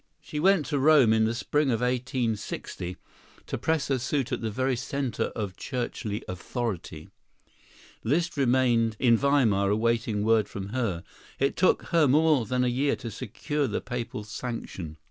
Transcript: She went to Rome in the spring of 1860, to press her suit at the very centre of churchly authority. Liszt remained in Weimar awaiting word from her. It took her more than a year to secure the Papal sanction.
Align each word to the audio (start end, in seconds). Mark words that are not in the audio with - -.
She 0.19 0.39
went 0.39 0.65
to 0.65 0.79
Rome 0.79 1.13
in 1.13 1.25
the 1.25 1.35
spring 1.35 1.69
of 1.69 1.81
1860, 1.81 2.97
to 3.45 3.57
press 3.59 3.87
her 3.89 3.99
suit 3.99 4.31
at 4.31 4.41
the 4.41 4.49
very 4.49 4.75
centre 4.75 5.25
of 5.35 5.55
churchly 5.55 6.23
authority. 6.27 7.09
Liszt 8.03 8.35
remained 8.35 8.95
in 8.97 9.15
Weimar 9.15 9.69
awaiting 9.69 10.23
word 10.23 10.49
from 10.49 10.69
her. 10.69 11.03
It 11.37 11.55
took 11.55 11.83
her 11.89 12.07
more 12.07 12.47
than 12.47 12.63
a 12.63 12.67
year 12.67 12.95
to 12.95 13.11
secure 13.11 13.67
the 13.67 13.79
Papal 13.79 14.23
sanction. 14.23 14.97